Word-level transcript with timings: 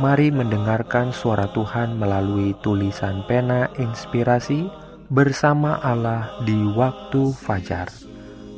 Mari 0.00 0.32
mendengarkan 0.32 1.12
suara 1.12 1.44
Tuhan 1.52 2.00
melalui 2.00 2.56
tulisan 2.64 3.20
pena 3.28 3.68
inspirasi 3.76 4.64
bersama 5.12 5.76
Allah 5.84 6.40
di 6.48 6.56
waktu 6.72 7.28
fajar. 7.36 7.92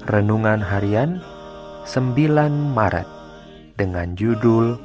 Renungan 0.06 0.62
harian 0.62 1.18
9 1.82 2.14
Maret 2.78 3.10
dengan 3.74 4.14
judul 4.14 4.78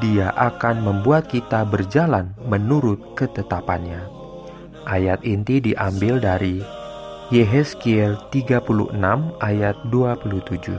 Dia 0.00 0.32
akan 0.32 0.80
membuat 0.80 1.28
kita 1.28 1.68
berjalan 1.68 2.32
menurut 2.48 3.12
ketetapannya. 3.12 4.00
Ayat 4.88 5.20
inti 5.28 5.60
diambil 5.60 6.24
dari 6.24 6.64
Yehezkiel 7.28 8.16
36 8.32 8.96
ayat 9.44 9.76
27. 9.92 10.72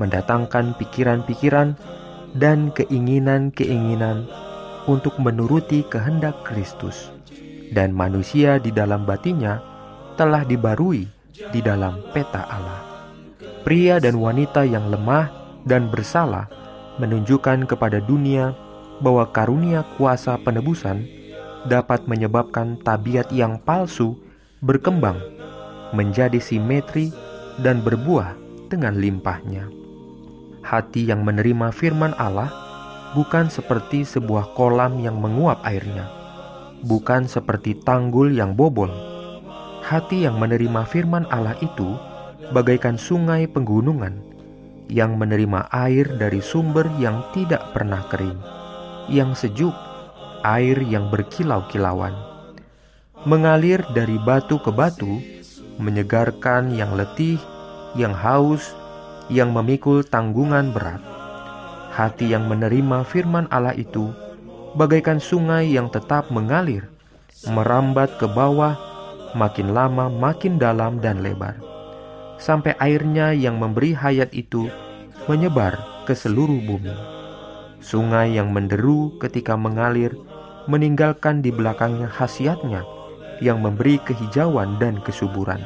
mendatangkan 0.00 0.72
pikiran-pikiran 0.80 1.76
dan 2.32 2.72
keinginan-keinginan 2.72 4.24
untuk 4.88 5.20
menuruti 5.20 5.84
kehendak 5.84 6.48
Kristus, 6.48 7.12
dan 7.76 7.92
manusia 7.92 8.56
di 8.56 8.72
dalam 8.72 9.04
batinnya 9.04 9.60
telah 10.16 10.48
dibarui 10.48 11.17
di 11.54 11.60
dalam 11.62 12.02
peta 12.10 12.42
Allah. 12.46 12.82
Pria 13.62 14.02
dan 14.02 14.18
wanita 14.18 14.66
yang 14.66 14.90
lemah 14.90 15.30
dan 15.62 15.86
bersalah 15.92 16.50
menunjukkan 16.98 17.70
kepada 17.70 18.02
dunia 18.02 18.54
bahwa 18.98 19.30
karunia 19.30 19.86
kuasa 19.94 20.34
penebusan 20.42 21.06
dapat 21.70 22.06
menyebabkan 22.10 22.78
tabiat 22.82 23.30
yang 23.30 23.62
palsu 23.62 24.18
berkembang 24.58 25.18
menjadi 25.94 26.42
simetri 26.42 27.14
dan 27.62 27.82
berbuah 27.82 28.34
dengan 28.66 28.98
limpahnya. 28.98 29.70
Hati 30.66 31.08
yang 31.08 31.22
menerima 31.22 31.70
firman 31.70 32.12
Allah 32.18 32.50
bukan 33.16 33.48
seperti 33.48 34.04
sebuah 34.04 34.52
kolam 34.58 35.00
yang 35.00 35.16
menguap 35.16 35.62
airnya, 35.64 36.10
bukan 36.84 37.24
seperti 37.24 37.78
tanggul 37.86 38.34
yang 38.34 38.52
bobol 38.52 39.17
Hati 39.88 40.28
yang 40.28 40.36
menerima 40.36 40.84
firman 40.84 41.24
Allah 41.32 41.56
itu 41.64 41.96
bagaikan 42.52 43.00
sungai 43.00 43.48
penggunungan 43.48 44.20
yang 44.92 45.16
menerima 45.16 45.64
air 45.72 46.04
dari 46.20 46.44
sumber 46.44 46.84
yang 47.00 47.24
tidak 47.32 47.72
pernah 47.72 48.04
kering, 48.12 48.36
yang 49.08 49.32
sejuk, 49.32 49.72
air 50.44 50.76
yang 50.84 51.08
berkilau-kilauan, 51.08 52.12
mengalir 53.24 53.80
dari 53.96 54.20
batu 54.20 54.60
ke 54.60 54.68
batu, 54.68 55.24
menyegarkan 55.80 56.68
yang 56.68 56.92
letih, 56.92 57.40
yang 57.96 58.12
haus, 58.12 58.76
yang 59.32 59.56
memikul 59.56 60.04
tanggungan 60.04 60.68
berat. 60.68 61.00
Hati 61.96 62.36
yang 62.36 62.44
menerima 62.44 63.08
firman 63.08 63.48
Allah 63.48 63.72
itu 63.72 64.12
bagaikan 64.76 65.16
sungai 65.16 65.72
yang 65.72 65.88
tetap 65.88 66.28
mengalir, 66.28 66.92
merambat 67.48 68.20
ke 68.20 68.28
bawah 68.28 68.87
makin 69.36 69.76
lama 69.76 70.08
makin 70.08 70.56
dalam 70.56 71.02
dan 71.02 71.20
lebar, 71.20 71.56
sampai 72.40 72.76
airnya 72.78 73.34
yang 73.34 73.60
memberi 73.60 73.92
hayat 73.92 74.32
itu 74.32 74.70
menyebar 75.28 75.76
ke 76.08 76.16
seluruh 76.16 76.60
bumi. 76.64 76.94
Sungai 77.84 78.34
yang 78.36 78.50
menderu 78.50 79.16
ketika 79.20 79.54
mengalir 79.54 80.16
meninggalkan 80.68 81.40
di 81.40 81.48
belakangnya 81.48 82.08
khasiatnya 82.08 82.84
yang 83.40 83.62
memberi 83.62 84.02
kehijauan 84.02 84.76
dan 84.82 85.00
kesuburan. 85.00 85.62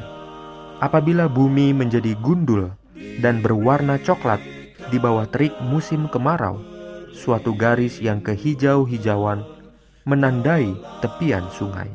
Apabila 0.83 1.31
bumi 1.31 1.71
menjadi 1.71 2.13
gundul 2.19 2.71
dan 3.23 3.39
berwarna 3.39 3.99
coklat 3.99 4.39
di 4.91 4.99
bawah 4.99 5.25
terik 5.27 5.55
musim 5.63 6.05
kemarau, 6.11 6.59
suatu 7.15 7.55
garis 7.55 8.03
yang 8.03 8.19
kehijau-hijauan 8.19 9.41
menandai 10.03 10.75
tepian 10.99 11.47
sungai. 11.55 11.87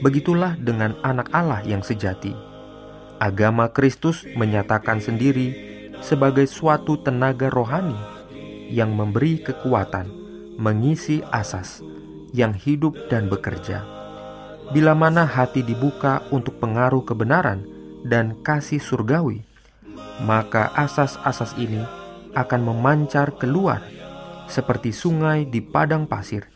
Begitulah 0.00 0.56
dengan 0.56 0.96
anak 1.04 1.28
Allah 1.36 1.60
yang 1.68 1.84
sejati. 1.84 2.32
Agama 3.20 3.68
Kristus 3.68 4.24
menyatakan 4.32 4.96
sendiri 4.96 5.52
sebagai 6.00 6.48
suatu 6.48 6.96
tenaga 6.96 7.52
rohani 7.52 7.96
yang 8.72 8.96
memberi 8.96 9.44
kekuatan, 9.44 10.08
mengisi 10.56 11.20
asas, 11.28 11.84
yang 12.32 12.56
hidup 12.56 12.96
dan 13.12 13.28
bekerja. 13.28 13.84
Bila 14.72 14.96
mana 14.96 15.28
hati 15.28 15.60
dibuka 15.60 16.24
untuk 16.32 16.56
pengaruh 16.56 17.04
kebenaran 17.04 17.68
dan 18.00 18.40
kasih 18.40 18.80
surgawi, 18.80 19.44
maka 20.24 20.72
asas-asas 20.72 21.52
ini 21.60 21.84
akan 22.32 22.72
memancar 22.72 23.36
keluar 23.36 23.84
seperti 24.48 24.96
sungai 24.96 25.44
di 25.44 25.60
padang 25.60 26.08
pasir 26.08 26.48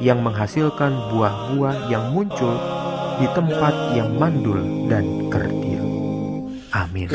yang 0.00 0.22
menghasilkan 0.24 1.12
buah-buah 1.12 1.90
yang 1.92 2.10
muncul 2.14 2.85
di 3.16 3.26
tempat 3.32 3.74
yang 3.96 4.12
mandul 4.20 4.60
dan 4.92 5.04
kerdil. 5.32 5.82
Amin. 6.76 7.08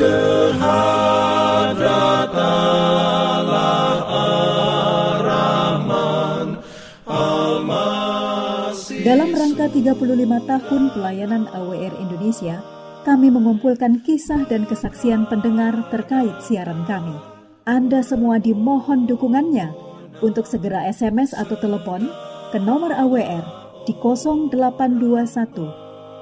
Dalam 9.01 9.29
rangka 9.34 9.66
35 9.67 9.97
tahun 10.45 10.81
pelayanan 10.94 11.44
AWR 11.51 11.94
Indonesia, 12.00 12.62
kami 13.01 13.33
mengumpulkan 13.33 14.06
kisah 14.06 14.45
dan 14.45 14.69
kesaksian 14.69 15.25
pendengar 15.25 15.73
terkait 15.89 16.38
siaran 16.45 16.85
kami. 16.85 17.18
Anda 17.66 18.06
semua 18.06 18.38
dimohon 18.38 19.09
dukungannya 19.09 19.73
untuk 20.21 20.45
segera 20.45 20.86
SMS 20.89 21.33
atau 21.33 21.57
telepon 21.57 22.09
ke 22.54 22.62
nomor 22.62 22.94
AWR 22.94 23.45
di 23.89 23.94
0821 23.97 25.81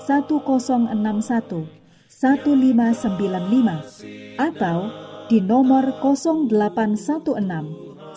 1061 0.09 1.69
1595 2.09 4.41
atau 4.41 4.89
di 5.29 5.37
nomor 5.37 5.93
0816 6.01 6.49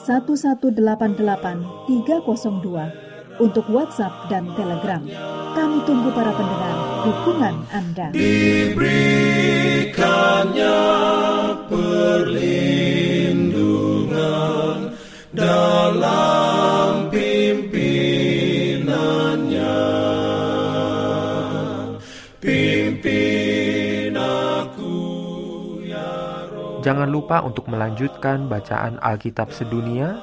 1188 0.00 1.92
302 1.92 3.44
untuk 3.44 3.68
WhatsApp 3.68 4.32
dan 4.32 4.48
Telegram. 4.56 5.04
Kami 5.52 5.84
tunggu 5.84 6.08
para 6.16 6.32
pendengar 6.32 7.04
dukungan 7.04 7.68
Anda. 7.68 8.08
Diberikannya 8.16 10.21
Jangan 26.82 27.06
lupa 27.06 27.38
untuk 27.46 27.70
melanjutkan 27.70 28.50
bacaan 28.50 28.98
Alkitab 28.98 29.54
sedunia. 29.54 30.18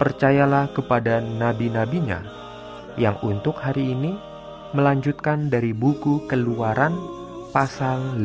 Percayalah 0.00 0.72
kepada 0.72 1.20
nabi-nabinya 1.20 2.24
yang 2.96 3.20
untuk 3.20 3.60
hari 3.60 3.92
ini 3.92 4.16
melanjutkan 4.72 5.52
dari 5.52 5.76
buku 5.76 6.24
Keluaran 6.24 6.96
pasal 7.52 8.16
5. 8.16 8.24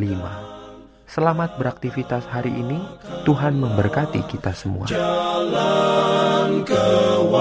Selamat 1.03 1.59
beraktivitas 1.59 2.23
hari 2.31 2.55
ini. 2.55 2.79
Tuhan 3.27 3.59
memberkati 3.59 4.23
kita 4.23 4.55
semua. 4.55 4.87
Jalan 4.87 6.63
kewajiban, 6.63 7.35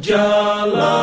jalan. 0.00 0.99